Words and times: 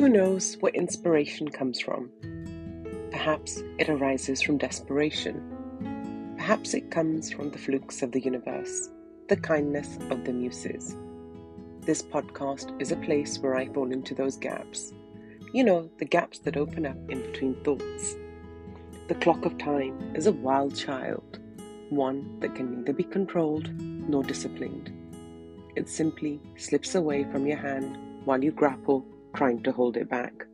Who 0.00 0.08
knows 0.08 0.56
where 0.60 0.72
inspiration 0.72 1.50
comes 1.50 1.78
from? 1.78 2.10
Perhaps 3.10 3.62
it 3.78 3.90
arises 3.90 4.40
from 4.40 4.56
desperation. 4.56 6.34
Perhaps 6.38 6.72
it 6.72 6.90
comes 6.90 7.30
from 7.30 7.50
the 7.50 7.58
flukes 7.58 8.00
of 8.00 8.10
the 8.10 8.20
universe, 8.20 8.88
the 9.28 9.36
kindness 9.36 9.98
of 10.08 10.24
the 10.24 10.32
muses. 10.32 10.96
This 11.82 12.00
podcast 12.00 12.80
is 12.80 12.92
a 12.92 12.96
place 12.96 13.38
where 13.40 13.56
I 13.56 13.68
fall 13.68 13.92
into 13.92 14.14
those 14.14 14.38
gaps. 14.38 14.94
You 15.52 15.64
know, 15.64 15.90
the 15.98 16.06
gaps 16.06 16.38
that 16.38 16.56
open 16.56 16.86
up 16.86 16.96
in 17.10 17.20
between 17.20 17.62
thoughts. 17.62 18.16
The 19.08 19.16
clock 19.16 19.44
of 19.44 19.58
time 19.58 20.14
is 20.14 20.26
a 20.26 20.32
wild 20.32 20.74
child, 20.74 21.40
one 21.90 22.40
that 22.40 22.54
can 22.54 22.74
neither 22.74 22.94
be 22.94 23.04
controlled 23.04 23.68
nor 23.78 24.22
disciplined. 24.22 24.90
It 25.76 25.90
simply 25.90 26.40
slips 26.56 26.94
away 26.94 27.24
from 27.24 27.46
your 27.46 27.58
hand 27.58 27.98
while 28.24 28.42
you 28.42 28.50
grapple 28.50 29.04
trying 29.34 29.62
to 29.62 29.72
hold 29.72 29.96
it 29.96 30.08
back. 30.08 30.44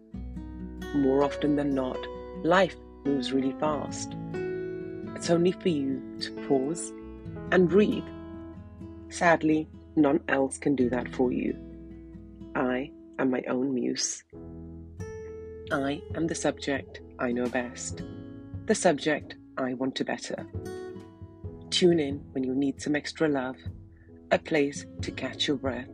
More 0.94 1.24
often 1.24 1.56
than 1.56 1.74
not, 1.74 1.98
life 2.44 2.76
moves 3.04 3.32
really 3.32 3.54
fast. 3.60 4.14
It's 5.14 5.30
only 5.30 5.52
for 5.52 5.68
you 5.68 6.02
to 6.20 6.30
pause 6.46 6.92
and 7.52 7.68
breathe. 7.68 8.04
Sadly, 9.08 9.68
none 9.94 10.20
else 10.28 10.58
can 10.58 10.76
do 10.76 10.90
that 10.90 11.14
for 11.14 11.32
you. 11.32 11.56
I 12.54 12.90
am 13.18 13.30
my 13.30 13.42
own 13.48 13.74
muse. 13.74 14.24
I 15.72 16.00
am 16.14 16.26
the 16.26 16.34
subject 16.34 17.00
I 17.18 17.32
know 17.32 17.48
best, 17.48 18.02
the 18.66 18.74
subject 18.74 19.36
I 19.58 19.74
want 19.74 19.96
to 19.96 20.04
better. 20.04 20.46
Tune 21.70 21.98
in 21.98 22.22
when 22.32 22.44
you 22.44 22.54
need 22.54 22.80
some 22.80 22.94
extra 22.94 23.28
love, 23.28 23.56
a 24.30 24.38
place 24.38 24.86
to 25.02 25.10
catch 25.10 25.48
your 25.48 25.56
breath, 25.56 25.88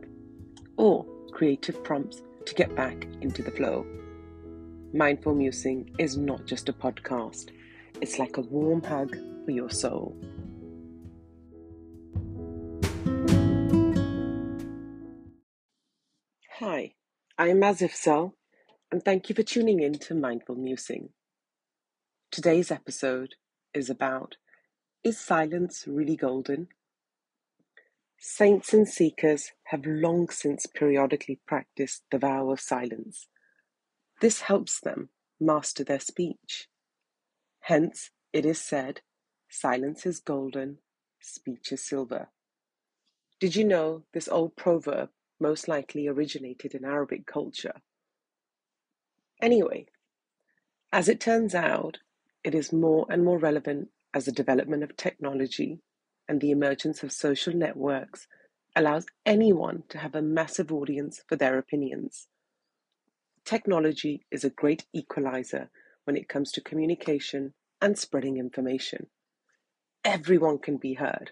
or 0.77 1.05
creative 1.31 1.83
prompts 1.83 2.21
to 2.45 2.55
get 2.55 2.75
back 2.75 3.07
into 3.21 3.41
the 3.41 3.51
flow. 3.51 3.85
Mindful 4.93 5.33
Musing 5.33 5.89
is 5.97 6.17
not 6.17 6.45
just 6.45 6.69
a 6.69 6.73
podcast, 6.73 7.49
it's 8.01 8.19
like 8.19 8.37
a 8.37 8.41
warm 8.41 8.83
hug 8.83 9.15
for 9.45 9.51
your 9.51 9.69
soul. 9.69 10.15
Hi, 16.59 16.93
I 17.37 17.47
am 17.47 17.61
Azif 17.61 17.93
Sel, 17.93 18.35
and 18.91 19.03
thank 19.03 19.29
you 19.29 19.35
for 19.35 19.43
tuning 19.43 19.79
in 19.79 19.93
to 19.99 20.13
Mindful 20.13 20.55
Musing. 20.55 21.09
Today's 22.31 22.71
episode 22.71 23.35
is 23.73 23.89
about 23.89 24.37
Is 25.03 25.19
silence 25.19 25.85
really 25.87 26.15
golden? 26.15 26.67
Saints 28.25 28.73
and 28.73 28.87
seekers 28.87 29.51
have 29.65 29.85
long 29.85 30.29
since 30.29 30.65
periodically 30.65 31.41
practiced 31.45 32.03
the 32.09 32.17
vow 32.17 32.51
of 32.51 32.61
silence. 32.61 33.27
This 34.21 34.39
helps 34.39 34.79
them 34.79 35.09
master 35.41 35.83
their 35.83 35.99
speech. 35.99 36.69
Hence, 37.59 38.11
it 38.31 38.45
is 38.45 38.61
said, 38.61 39.01
silence 39.49 40.05
is 40.05 40.21
golden, 40.21 40.77
speech 41.19 41.73
is 41.73 41.85
silver. 41.85 42.29
Did 43.41 43.57
you 43.57 43.65
know 43.65 44.03
this 44.13 44.29
old 44.29 44.55
proverb 44.55 45.09
most 45.37 45.67
likely 45.67 46.07
originated 46.07 46.73
in 46.73 46.85
Arabic 46.85 47.25
culture? 47.25 47.81
Anyway, 49.41 49.87
as 50.93 51.09
it 51.09 51.19
turns 51.19 51.53
out, 51.53 51.97
it 52.41 52.55
is 52.55 52.71
more 52.71 53.05
and 53.09 53.25
more 53.25 53.37
relevant 53.37 53.89
as 54.13 54.23
the 54.23 54.31
development 54.31 54.81
of 54.81 54.95
technology 54.95 55.81
and 56.27 56.39
the 56.41 56.51
emergence 56.51 57.03
of 57.03 57.11
social 57.11 57.53
networks 57.53 58.27
allows 58.75 59.05
anyone 59.25 59.83
to 59.89 59.99
have 59.99 60.15
a 60.15 60.21
massive 60.21 60.71
audience 60.71 61.21
for 61.27 61.35
their 61.35 61.57
opinions. 61.57 62.27
Technology 63.45 64.25
is 64.31 64.43
a 64.43 64.49
great 64.49 64.85
equalizer 64.93 65.69
when 66.05 66.17
it 66.17 66.29
comes 66.29 66.51
to 66.51 66.61
communication 66.61 67.53
and 67.81 67.97
spreading 67.97 68.37
information. 68.37 69.07
Everyone 70.03 70.59
can 70.59 70.77
be 70.77 70.93
heard, 70.95 71.31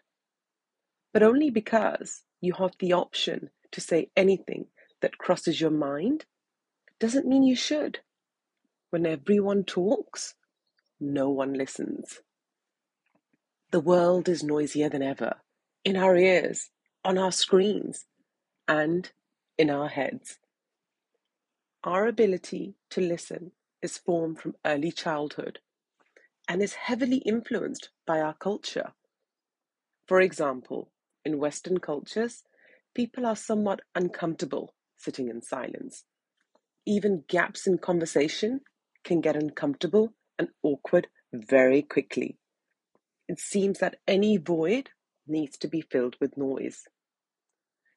but 1.14 1.24
only 1.24 1.50
because 1.50 2.24
you 2.40 2.54
have 2.54 2.74
the 2.80 2.94
option 2.94 3.50
to 3.72 3.82
say 3.82 4.10
anything 4.16 4.68
that 5.02 5.18
crosses 5.18 5.60
your 5.60 5.72
mind 5.72 6.26
doesn't 7.00 7.28
mean 7.28 7.44
you 7.44 7.56
should. 7.56 8.00
When 8.90 9.06
everyone 9.06 9.64
talks, 9.64 10.36
no 11.00 11.30
one 11.30 11.54
listens. 11.54 12.20
The 13.72 13.82
world 13.82 14.30
is 14.30 14.44
noisier 14.44 14.90
than 14.90 15.04
ever, 15.04 15.38
in 15.86 15.98
our 15.98 16.18
ears, 16.18 16.72
on 17.06 17.18
our 17.18 17.32
screens, 17.32 18.06
and 18.68 19.12
in 19.58 19.70
our 19.70 19.90
heads. 19.90 20.40
Our 21.84 22.08
ability 22.08 22.76
to 22.92 23.02
listen 23.02 23.54
is 23.82 23.98
formed 23.98 24.40
from 24.42 24.56
early 24.66 24.92
childhood 24.92 25.60
and 26.50 26.62
is 26.62 26.76
heavily 26.76 27.20
influenced 27.20 27.90
by 28.06 28.22
our 28.22 28.34
culture. 28.36 28.94
For 30.08 30.22
example, 30.22 30.92
in 31.26 31.40
Western 31.40 31.80
cultures, 31.80 32.44
people 32.96 33.26
are 33.26 33.38
somewhat 33.38 33.82
uncomfortable 33.96 34.76
sitting 34.98 35.30
in 35.30 35.42
silence. 35.42 36.04
Even 36.86 37.24
gaps 37.30 37.68
in 37.68 37.80
conversation 37.80 38.62
can 39.06 39.22
get 39.22 39.38
uncomfortable 39.38 40.14
and 40.40 40.50
awkward 40.64 41.08
very 41.34 41.82
quickly. 41.84 42.38
It 43.32 43.40
seems 43.40 43.80
that 43.80 43.96
any 44.10 44.36
void 44.36 44.90
needs 45.26 45.58
to 45.60 45.70
be 45.70 45.80
filled 45.80 46.18
with 46.20 46.36
noise. 46.36 46.90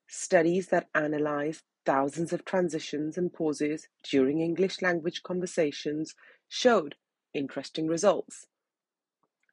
Studies 0.07 0.69
that 0.69 0.87
analyze 0.95 1.65
thousands 1.85 2.33
of 2.33 2.45
transitions 2.45 3.19
and 3.19 3.33
pauses 3.33 3.89
during 4.09 4.39
English 4.39 4.81
language 4.81 5.25
conversations 5.25 6.15
showed 6.49 6.95
interesting 7.33 7.89
results. 7.89 8.47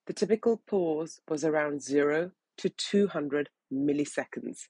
The 0.06 0.14
typical 0.14 0.62
pause 0.68 1.20
was 1.28 1.44
around 1.44 1.81
0 1.81 2.30
to 2.58 2.70
200 2.70 3.50
milliseconds. 3.74 4.68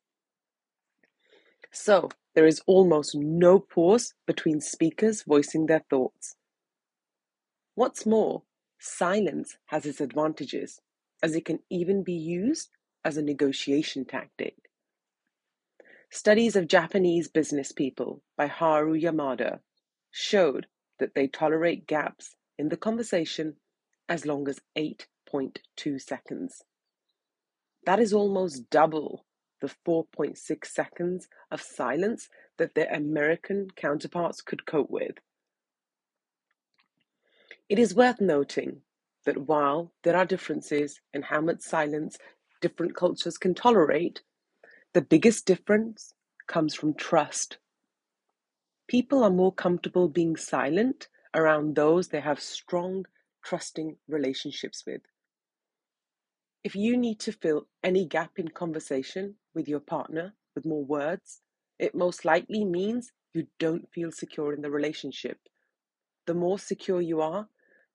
So, 1.74 2.08
there 2.36 2.48
is 2.48 2.62
almost 2.66 3.16
no 3.16 3.60
pause 3.60 4.14
between 4.26 4.62
speakers 4.62 5.24
voicing 5.24 5.66
their 5.66 5.84
thoughts. 5.90 6.38
What's 7.76 8.06
more, 8.06 8.44
silence 8.80 9.58
has 9.66 9.86
its 9.86 10.00
advantages 10.00 10.80
as 11.22 11.36
it 11.36 11.46
can 11.46 11.60
even 11.70 12.04
be 12.04 12.14
used 12.14 12.70
as 13.04 13.18
a 13.18 13.22
negotiation 13.22 14.06
tactic. 14.06 14.56
Studies 16.10 16.56
of 16.56 16.68
Japanese 16.68 17.28
business 17.28 17.72
people 17.72 18.22
by 18.38 18.48
Haru 18.48 19.00
Yamada 19.00 19.60
showed 20.12 20.68
that 21.00 21.16
they 21.16 21.28
tolerate 21.28 21.88
gaps 21.88 22.36
in 22.58 22.70
the 22.70 22.78
conversation 22.78 23.56
as 24.10 24.26
long 24.26 24.48
as 24.48 24.60
8.2 24.78 26.02
seconds. 26.02 26.64
That 27.86 28.00
is 28.00 28.14
almost 28.14 28.70
double 28.70 29.26
the 29.62 29.74
4.6 29.88 30.66
seconds 30.66 31.28
of 31.50 31.62
silence 31.62 32.28
that 32.58 32.76
their 32.76 32.90
American 32.94 33.68
counterparts 33.76 34.42
could 34.42 34.66
cope 34.66 34.90
with. 34.90 35.16
It 37.70 37.80
is 37.80 37.96
worth 37.96 38.20
noting 38.20 38.82
that 39.26 39.48
while 39.48 39.92
there 40.04 40.16
are 40.16 40.26
differences 40.26 41.00
in 41.14 41.22
how 41.24 41.42
much 41.42 41.62
silence 41.62 42.18
different 42.62 42.96
cultures 42.96 43.38
can 43.38 43.54
tolerate, 43.54 44.22
the 44.94 45.02
biggest 45.02 45.46
difference 45.46 46.14
comes 46.48 46.76
from 46.76 46.94
trust. 46.94 47.58
People 48.88 49.24
are 49.24 49.30
more 49.30 49.54
comfortable 49.54 50.10
being 50.10 50.36
silent 50.36 51.08
around 51.34 51.76
those 51.76 52.10
they 52.10 52.20
have 52.20 52.40
strong, 52.40 53.06
trusting 53.44 53.96
relationships 54.08 54.84
with. 54.86 55.02
If 56.64 56.76
you 56.76 56.98
need 56.98 57.20
to 57.22 57.32
fill 57.32 57.68
any 57.84 58.06
gap 58.06 58.38
in 58.38 58.50
conversation 58.50 59.36
with 59.56 59.68
your 59.68 59.80
partner 59.80 60.36
with 60.54 60.66
more 60.66 60.84
words, 60.84 61.42
it 61.80 61.96
most 61.96 62.26
likely 62.26 62.64
means 62.64 63.12
you 63.34 63.48
don't 63.60 63.92
feel 63.92 64.12
secure 64.12 64.54
in 64.54 64.62
the 64.62 64.70
relationship. 64.70 65.40
The 66.28 66.34
more 66.34 66.60
secure 66.60 67.02
you 67.02 67.22
are, 67.22 67.48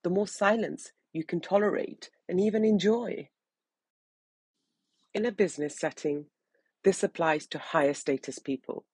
the 0.03 0.11
more 0.11 0.27
silence 0.27 0.93
you 1.17 1.25
can 1.25 1.41
tolerate 1.41 2.11
and 2.29 2.39
even 2.39 2.65
enjoy. 2.65 3.29
In 5.15 5.25
a 5.25 5.33
business 5.33 5.77
setting, 5.77 6.27
this 6.85 7.03
applies 7.03 7.47
to 7.49 7.59
higher 7.59 7.95
status 7.95 8.39
people. 8.39 8.85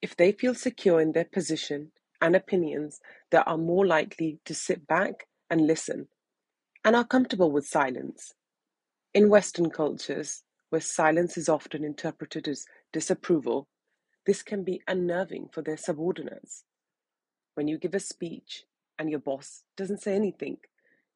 If 0.00 0.16
they 0.16 0.32
feel 0.32 0.54
secure 0.54 1.00
in 1.00 1.12
their 1.12 1.26
position 1.26 1.92
and 2.20 2.34
opinions, 2.34 3.00
they 3.30 3.38
are 3.38 3.58
more 3.58 3.86
likely 3.86 4.38
to 4.46 4.54
sit 4.54 4.86
back 4.86 5.26
and 5.50 5.66
listen 5.66 6.08
and 6.84 6.96
are 6.96 7.04
comfortable 7.04 7.50
with 7.50 7.66
silence. 7.66 8.32
In 9.12 9.28
Western 9.28 9.70
cultures, 9.70 10.42
where 10.70 10.80
silence 10.80 11.36
is 11.36 11.48
often 11.48 11.84
interpreted 11.84 12.48
as 12.48 12.64
disapproval, 12.92 13.68
this 14.26 14.42
can 14.42 14.64
be 14.64 14.82
unnerving 14.88 15.48
for 15.52 15.62
their 15.62 15.76
subordinates. 15.76 16.64
When 17.54 17.68
you 17.68 17.78
give 17.78 17.94
a 17.94 18.00
speech 18.00 18.64
and 18.98 19.10
your 19.10 19.20
boss 19.20 19.62
doesn't 19.76 20.02
say 20.02 20.14
anything, 20.14 20.56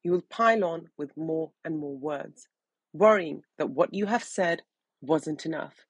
you 0.03 0.13
will 0.13 0.23
pile 0.23 0.65
on 0.65 0.89
with 0.97 1.17
more 1.17 1.53
and 1.65 1.79
more 1.79 1.97
words, 1.97 2.49
worrying 2.93 3.43
that 3.59 3.71
what 3.71 3.95
you 3.95 4.07
have 4.07 4.25
said 4.25 4.63
wasn't 5.01 5.47
enough. 5.47 5.87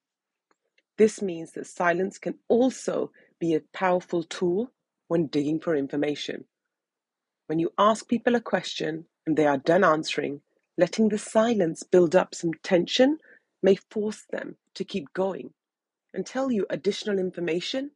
This 0.96 1.22
means 1.22 1.52
that 1.52 1.66
silence 1.66 2.18
can 2.18 2.38
also 2.48 3.12
be 3.38 3.54
a 3.54 3.60
powerful 3.72 4.24
tool 4.24 4.72
when 5.06 5.26
digging 5.26 5.60
for 5.60 5.76
information. 5.76 6.44
When 7.46 7.58
you 7.58 7.72
ask 7.78 8.08
people 8.08 8.34
a 8.34 8.40
question 8.40 9.06
and 9.26 9.36
they 9.36 9.46
are 9.46 9.58
done 9.58 9.84
answering, 9.84 10.42
letting 10.76 11.08
the 11.08 11.18
silence 11.18 11.82
build 11.82 12.14
up 12.16 12.34
some 12.34 12.52
tension 12.62 13.18
may 13.62 13.76
force 13.90 14.24
them 14.30 14.56
to 14.74 14.84
keep 14.84 15.12
going 15.12 15.52
and 16.12 16.26
tell 16.26 16.50
you 16.50 16.66
additional 16.70 17.18
information 17.18 17.90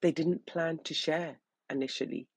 they 0.00 0.12
didn't 0.12 0.46
plan 0.46 0.78
to 0.84 0.94
share 0.94 1.38
initially. 1.70 2.28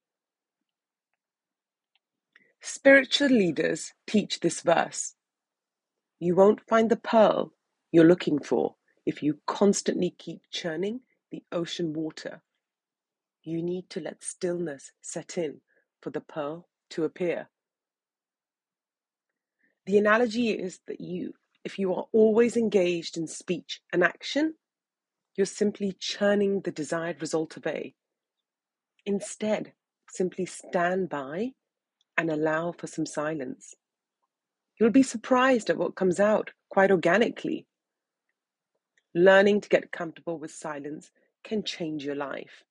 Spiritual 2.69 3.29
leaders 3.29 3.93
teach 4.05 4.41
this 4.41 4.59
verse. 4.59 5.15
You 6.19 6.35
won't 6.35 6.67
find 6.67 6.89
the 6.89 6.97
pearl 6.97 7.53
you're 7.93 8.03
looking 8.03 8.39
for 8.39 8.75
if 9.05 9.23
you 9.23 9.39
constantly 9.47 10.09
keep 10.09 10.41
churning 10.51 10.99
the 11.31 11.43
ocean 11.49 11.93
water. 11.93 12.41
You 13.41 13.63
need 13.63 13.89
to 13.91 14.01
let 14.01 14.21
stillness 14.21 14.91
set 14.99 15.37
in 15.37 15.61
for 16.01 16.09
the 16.09 16.19
pearl 16.19 16.67
to 16.89 17.05
appear. 17.05 17.47
The 19.85 19.97
analogy 19.97 20.49
is 20.49 20.81
that 20.87 20.99
you, 20.99 21.35
if 21.63 21.79
you 21.79 21.93
are 21.93 22.07
always 22.11 22.57
engaged 22.57 23.15
in 23.15 23.27
speech 23.27 23.79
and 23.93 24.03
action, 24.03 24.55
you're 25.37 25.45
simply 25.45 25.95
churning 25.97 26.59
the 26.59 26.71
desired 26.73 27.21
result 27.21 27.55
away. 27.55 27.95
Instead, 29.05 29.71
simply 30.09 30.45
stand 30.45 31.07
by 31.07 31.53
and 32.17 32.29
allow 32.29 32.71
for 32.71 32.87
some 32.87 33.05
silence. 33.05 33.75
You'll 34.79 34.91
be 34.91 35.03
surprised 35.03 35.69
at 35.69 35.77
what 35.77 35.95
comes 35.95 36.19
out 36.19 36.51
quite 36.69 36.91
organically. 36.91 37.65
Learning 39.15 39.61
to 39.61 39.69
get 39.69 39.91
comfortable 39.91 40.37
with 40.37 40.51
silence 40.51 41.11
can 41.43 41.63
change 41.63 42.05
your 42.05 42.15
life. 42.15 42.63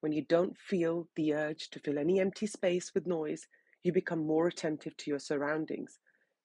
When 0.00 0.12
you 0.12 0.22
don't 0.22 0.56
feel 0.58 1.08
the 1.16 1.34
urge 1.34 1.70
to 1.70 1.80
fill 1.80 1.98
any 1.98 2.20
empty 2.20 2.46
space 2.46 2.92
with 2.94 3.06
noise, 3.06 3.46
you 3.82 3.92
become 3.92 4.26
more 4.26 4.46
attentive 4.46 4.96
to 4.98 5.10
your 5.10 5.18
surroundings 5.18 5.98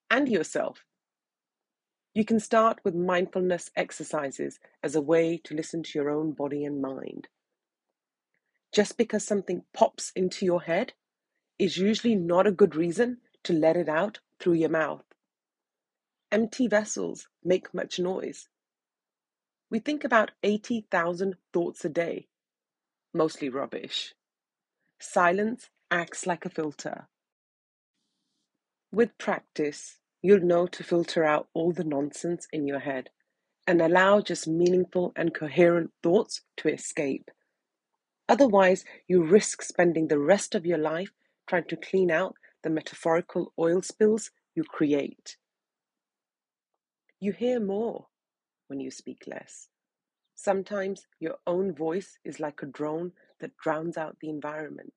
and 0.09 0.29
yourself. 0.29 0.83
You 2.13 2.25
can 2.25 2.39
start 2.39 2.79
with 2.83 2.95
mindfulness 2.95 3.69
exercises 3.75 4.59
as 4.83 4.95
a 4.95 5.01
way 5.01 5.39
to 5.43 5.53
listen 5.53 5.83
to 5.83 5.99
your 5.99 6.09
own 6.09 6.31
body 6.31 6.65
and 6.65 6.81
mind. 6.81 7.27
Just 8.73 8.97
because 8.97 9.23
something 9.23 9.63
pops 9.73 10.11
into 10.15 10.45
your 10.45 10.61
head 10.61 10.93
is 11.59 11.77
usually 11.77 12.15
not 12.15 12.47
a 12.47 12.51
good 12.51 12.75
reason 12.75 13.17
to 13.43 13.53
let 13.53 13.77
it 13.77 13.89
out 13.89 14.19
through 14.39 14.53
your 14.53 14.69
mouth. 14.69 15.03
Empty 16.31 16.67
vessels 16.67 17.27
make 17.43 17.73
much 17.73 17.99
noise. 17.99 18.47
We 19.69 19.79
think 19.79 20.03
about 20.03 20.31
80,000 20.43 21.35
thoughts 21.53 21.83
a 21.85 21.89
day, 21.89 22.27
mostly 23.13 23.49
rubbish. 23.49 24.13
Silence 24.99 25.69
acts 25.89 26.25
like 26.25 26.45
a 26.45 26.49
filter. 26.49 27.07
With 28.91 29.17
practice, 29.17 29.97
you'll 30.21 30.41
know 30.41 30.67
to 30.67 30.83
filter 30.83 31.23
out 31.23 31.47
all 31.53 31.71
the 31.71 31.83
nonsense 31.83 32.47
in 32.51 32.67
your 32.67 32.79
head 32.79 33.09
and 33.65 33.81
allow 33.81 34.21
just 34.21 34.47
meaningful 34.47 35.11
and 35.15 35.33
coherent 35.33 35.91
thoughts 36.01 36.41
to 36.57 36.69
escape. 36.69 37.29
Otherwise, 38.29 38.85
you 39.07 39.23
risk 39.23 39.61
spending 39.61 40.07
the 40.07 40.19
rest 40.19 40.55
of 40.55 40.65
your 40.65 40.77
life 40.77 41.11
trying 41.47 41.65
to 41.65 41.77
clean 41.77 42.11
out 42.11 42.35
the 42.63 42.69
metaphorical 42.69 43.53
oil 43.57 43.81
spills 43.81 44.31
you 44.55 44.63
create. 44.63 45.37
You 47.19 47.31
hear 47.31 47.59
more 47.59 48.07
when 48.67 48.79
you 48.79 48.91
speak 48.91 49.23
less. 49.27 49.67
Sometimes 50.35 51.07
your 51.19 51.37
own 51.47 51.73
voice 51.73 52.19
is 52.23 52.39
like 52.39 52.61
a 52.61 52.67
drone 52.67 53.13
that 53.39 53.57
drowns 53.57 53.97
out 53.97 54.17
the 54.19 54.29
environment. 54.29 54.93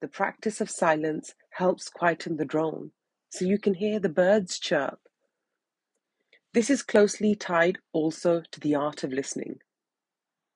The 0.00 0.08
practice 0.08 0.60
of 0.60 0.70
silence 0.70 1.34
helps 1.50 1.90
quieten 1.90 2.36
the 2.36 2.46
drone 2.46 2.92
so 3.28 3.44
you 3.44 3.58
can 3.58 3.74
hear 3.74 4.00
the 4.00 4.08
birds 4.08 4.58
chirp. 4.58 5.00
This 6.54 6.70
is 6.70 6.82
closely 6.82 7.34
tied 7.34 7.78
also 7.92 8.42
to 8.50 8.60
the 8.60 8.74
art 8.74 9.04
of 9.04 9.12
listening. 9.12 9.58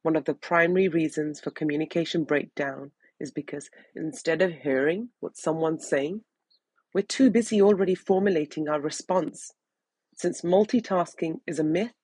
One 0.03 0.17
of 0.17 0.25
the 0.25 0.35
primary 0.35 0.89
reasons 0.89 1.41
for 1.41 1.51
communication 1.51 2.25
breakdown 2.25 2.93
is 3.25 3.33
because 3.33 3.71
instead 3.97 4.43
of 4.43 4.53
hearing 4.53 5.09
what 5.21 5.37
someone's 5.37 5.89
saying, 5.89 6.21
we're 6.93 7.03
too 7.03 7.31
busy 7.31 7.61
already 7.61 7.95
formulating 7.97 8.69
our 8.69 8.81
response. 8.81 9.53
Since 10.15 10.43
multitasking 10.43 11.41
is 11.47 11.59
a 11.59 11.65
myth, 11.65 11.95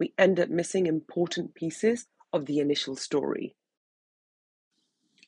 we 0.00 0.14
end 0.18 0.40
up 0.40 0.48
missing 0.48 0.86
important 0.86 1.54
pieces 1.54 2.06
of 2.32 2.46
the 2.46 2.58
initial 2.58 2.96
story. 2.96 3.54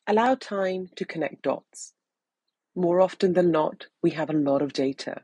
Allow 0.06 0.34
time 0.34 0.88
to 0.96 1.04
connect 1.04 1.42
dots. 1.42 1.92
More 2.74 3.00
often 3.00 3.34
than 3.34 3.52
not, 3.52 3.86
we 4.02 4.10
have 4.12 4.30
a 4.30 4.40
lot 4.48 4.62
of 4.62 4.72
data. 4.72 5.22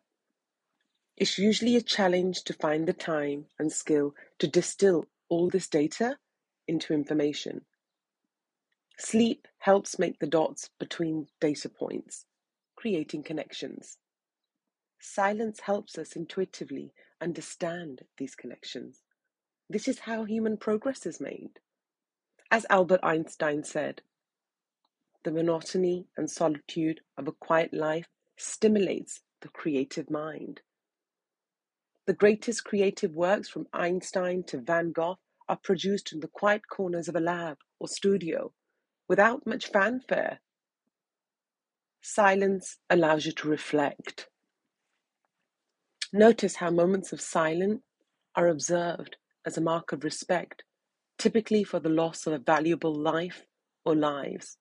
It's 1.16 1.38
usually 1.38 1.76
a 1.76 1.82
challenge 1.82 2.44
to 2.44 2.52
find 2.54 2.86
the 2.86 2.92
time 2.92 3.46
and 3.58 3.72
skill 3.72 4.14
to 4.38 4.46
distill 4.46 5.06
all 5.28 5.50
this 5.50 5.68
data 5.68 6.16
into 6.68 6.94
information. 6.94 7.62
Sleep 9.02 9.48
helps 9.60 9.98
make 9.98 10.18
the 10.18 10.26
dots 10.26 10.68
between 10.78 11.28
data 11.40 11.70
points, 11.70 12.26
creating 12.76 13.22
connections. 13.22 13.96
Silence 15.00 15.60
helps 15.60 15.96
us 15.96 16.12
intuitively 16.16 16.92
understand 17.18 18.02
these 18.18 18.34
connections. 18.34 19.00
This 19.70 19.88
is 19.88 20.00
how 20.00 20.24
human 20.24 20.58
progress 20.58 21.06
is 21.06 21.18
made. 21.18 21.60
As 22.50 22.66
Albert 22.68 23.00
Einstein 23.02 23.64
said, 23.64 24.02
the 25.24 25.32
monotony 25.32 26.06
and 26.18 26.30
solitude 26.30 27.00
of 27.16 27.26
a 27.26 27.32
quiet 27.32 27.72
life 27.72 28.08
stimulates 28.36 29.22
the 29.40 29.48
creative 29.48 30.10
mind. 30.10 30.60
The 32.06 32.12
greatest 32.12 32.64
creative 32.64 33.14
works 33.14 33.48
from 33.48 33.66
Einstein 33.72 34.42
to 34.48 34.58
Van 34.58 34.92
Gogh 34.92 35.18
are 35.48 35.56
produced 35.56 36.12
in 36.12 36.20
the 36.20 36.28
quiet 36.28 36.68
corners 36.68 37.08
of 37.08 37.16
a 37.16 37.20
lab 37.20 37.56
or 37.78 37.88
studio 37.88 38.52
without 39.10 39.44
much 39.44 39.66
fanfare. 39.66 40.38
Silence 42.00 42.76
allows 42.88 43.26
you 43.26 43.32
to 43.32 43.48
reflect. 43.48 44.28
Notice 46.12 46.54
how 46.54 46.70
moments 46.70 47.12
of 47.12 47.20
silence 47.20 47.82
are 48.36 48.46
observed 48.46 49.16
as 49.44 49.58
a 49.58 49.60
mark 49.60 49.90
of 49.90 50.04
respect, 50.04 50.62
typically 51.18 51.64
for 51.64 51.80
the 51.80 51.88
loss 51.88 52.24
of 52.24 52.32
a 52.32 52.38
valuable 52.38 52.94
life 52.94 53.46
or 53.84 53.96
lives. 53.96 54.58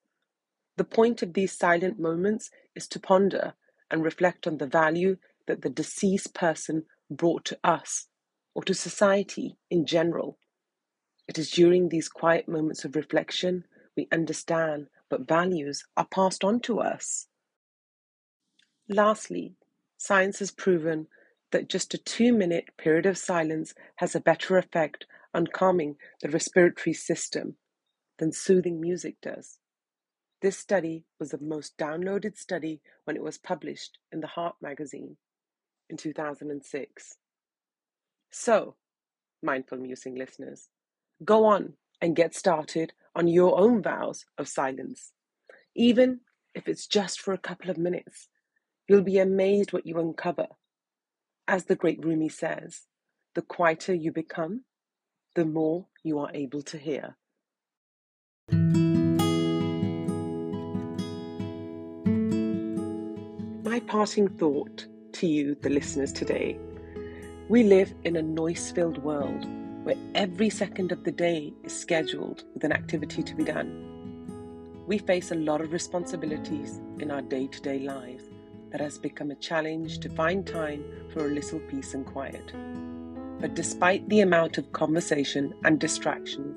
The 0.78 0.84
point 0.84 1.22
of 1.22 1.34
these 1.34 1.56
silent 1.56 2.00
moments 2.00 2.50
is 2.74 2.88
to 2.88 3.00
ponder 3.00 3.54
and 3.92 4.04
reflect 4.04 4.48
on 4.48 4.58
the 4.58 4.66
value 4.66 5.18
that 5.46 5.62
the 5.62 5.70
deceased 5.70 6.34
person 6.34 6.86
brought 7.12 7.46
to 7.46 7.60
us 7.64 8.08
or 8.56 8.64
to 8.64 8.74
society 8.74 9.58
in 9.70 9.86
general. 9.86 10.40
It 11.28 11.38
is 11.38 11.52
during 11.52 11.90
these 11.90 12.10
quiet 12.10 12.48
moments 12.48 12.84
of 12.84 12.96
reflection 12.96 13.66
we 14.00 14.08
understand 14.14 14.88
what 15.10 15.28
values 15.28 15.84
are 15.98 16.08
passed 16.10 16.46
on 16.46 16.62
to 16.62 16.80
us. 16.80 17.28
Lastly, 18.88 19.56
science 19.98 20.40
has 20.40 20.52
proven 20.52 21.08
that 21.52 21.68
just 21.68 21.94
a 21.94 21.98
two 21.98 22.32
minute 22.32 22.66
period 22.78 23.06
of 23.06 23.18
silence 23.18 23.74
has 23.98 24.16
a 24.16 24.22
better 24.22 24.58
effect 24.58 25.06
on 25.34 25.48
calming 25.48 25.98
the 26.22 26.30
respiratory 26.30 26.94
system 26.94 27.58
than 28.20 28.32
soothing 28.32 28.80
music 28.80 29.18
does. 29.22 29.58
This 30.42 30.58
study 30.58 31.04
was 31.20 31.32
the 31.32 31.42
most 31.42 31.78
downloaded 31.78 32.38
study 32.38 32.80
when 33.04 33.18
it 33.18 33.24
was 33.24 33.38
published 33.38 33.98
in 34.14 34.22
the 34.22 34.28
Heart 34.28 34.56
magazine 34.62 35.18
in 35.90 35.98
2006. 35.98 37.18
So, 38.32 38.76
mindful 39.44 39.80
musing 39.80 40.16
listeners, 40.16 40.70
go 41.26 41.44
on 41.44 41.74
and 42.02 42.16
get 42.16 42.34
started 42.34 42.94
on 43.20 43.28
your 43.28 43.60
own 43.60 43.84
vows 43.84 44.24
of 44.38 44.48
silence. 44.48 45.12
Even 45.76 46.22
if 46.56 46.70
it's 46.70 46.88
just 46.88 47.20
for 47.20 47.34
a 47.34 47.38
couple 47.38 47.70
of 47.70 47.78
minutes, 47.78 48.30
you'll 48.88 49.02
be 49.02 49.20
amazed 49.20 49.74
what 49.74 49.86
you 49.86 50.00
uncover. 50.00 50.48
As 51.46 51.66
the 51.66 51.76
great 51.76 52.02
Rumi 52.02 52.30
says, 52.30 52.84
the 53.36 53.42
quieter 53.42 53.94
you 53.94 54.14
become, 54.14 54.64
the 55.36 55.44
more 55.44 55.88
you 56.02 56.18
are 56.20 56.32
able 56.34 56.62
to 56.62 56.78
hear. 56.78 57.18
My 63.66 63.82
parting 63.82 64.30
thought 64.30 64.88
to 65.12 65.28
you, 65.28 65.56
the 65.56 65.70
listeners, 65.70 66.14
today 66.14 66.58
we 67.50 67.64
live 67.64 67.94
in 68.06 68.16
a 68.16 68.22
noise 68.22 68.72
filled 68.72 69.04
world 69.04 69.46
where 69.90 69.98
every 70.14 70.52
second 70.52 70.92
of 70.92 71.04
the 71.04 71.12
day 71.12 71.52
is 71.64 71.76
scheduled 71.76 72.44
with 72.54 72.64
an 72.64 72.72
activity 72.72 73.24
to 73.24 73.34
be 73.34 73.44
done. 73.44 74.84
We 74.86 75.00
face 75.00 75.32
a 75.32 75.36
lot 75.36 75.62
of 75.62 75.72
responsibilities 75.72 76.80
in 77.00 77.10
our 77.10 77.24
day 77.24 77.48
to 77.48 77.60
day 77.60 77.80
lives 77.80 78.26
that 78.70 78.82
has 78.82 79.00
become 79.00 79.32
a 79.32 79.36
challenge 79.36 79.98
to 80.02 80.10
find 80.10 80.46
time 80.46 80.84
for 81.12 81.26
a 81.26 81.32
little 81.32 81.58
peace 81.62 81.96
and 81.96 82.06
quiet. 82.06 82.54
But 83.40 83.56
despite 83.56 84.08
the 84.10 84.20
amount 84.20 84.60
of 84.60 84.72
conversation 84.74 85.56
and 85.64 85.80
distraction 85.80 86.56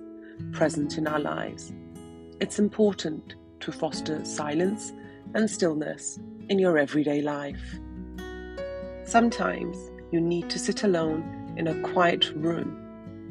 present 0.52 0.98
in 0.98 1.06
our 1.06 1.20
lives, 1.20 1.72
it's 2.38 2.58
important 2.58 3.36
to 3.60 3.72
foster 3.72 4.22
silence 4.26 4.92
and 5.32 5.48
stillness 5.48 6.18
in 6.50 6.58
your 6.58 6.76
everyday 6.76 7.22
life. 7.22 7.78
Sometimes 9.04 9.78
you 10.10 10.20
need 10.20 10.50
to 10.50 10.58
sit 10.58 10.82
alone 10.82 11.54
in 11.56 11.68
a 11.68 11.80
quiet 11.80 12.30
room 12.34 12.81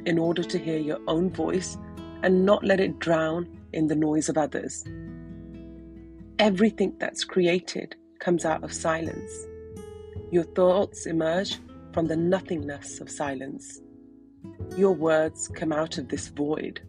in 0.06 0.18
order 0.18 0.44
to 0.44 0.58
hear 0.58 0.78
your 0.78 1.00
own 1.08 1.30
voice 1.30 1.78
and 2.24 2.46
not 2.46 2.64
let 2.64 2.80
it 2.80 3.00
drown 3.00 3.48
in 3.74 3.88
the 3.88 3.96
noise 3.96 4.30
of 4.30 4.38
others. 4.38 4.86
Everything 6.40 6.94
that's 7.00 7.24
created 7.24 7.96
comes 8.20 8.46
out 8.46 8.64
of 8.64 8.74
silence. 8.74 9.32
Your 10.32 10.44
thoughts 10.44 11.06
emerge 11.06 11.60
from 11.94 12.08
the 12.08 12.16
nothingness 12.16 13.00
of 13.00 13.10
silence. 13.10 13.82
Your 14.78 14.94
words 14.94 15.48
come 15.50 15.72
out 15.72 15.98
of 15.98 16.08
this 16.08 16.30
void. 16.30 16.82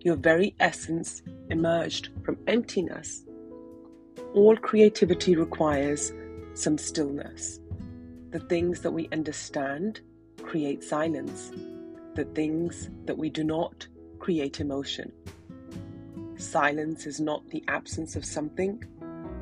Your 0.00 0.16
very 0.16 0.54
essence 0.60 1.22
emerged 1.50 2.10
from 2.24 2.38
emptiness. 2.46 3.24
All 4.34 4.56
creativity 4.56 5.34
requires 5.36 6.12
some 6.54 6.78
stillness. 6.78 7.60
The 8.30 8.40
things 8.40 8.82
that 8.82 8.92
we 8.92 9.08
understand 9.10 10.00
create 10.42 10.84
silence. 10.84 11.50
The 12.16 12.24
things 12.24 12.88
that 13.04 13.18
we 13.18 13.28
do 13.28 13.44
not 13.44 13.86
create 14.18 14.60
emotion. 14.60 15.12
Silence 16.38 17.06
is 17.06 17.20
not 17.20 17.46
the 17.50 17.62
absence 17.68 18.16
of 18.16 18.24
something, 18.24 18.82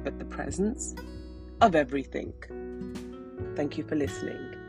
but 0.02 0.18
the 0.18 0.24
presence 0.24 0.92
of 1.60 1.76
everything. 1.76 2.32
Thank 3.54 3.78
you 3.78 3.84
for 3.84 3.94
listening. 3.94 4.63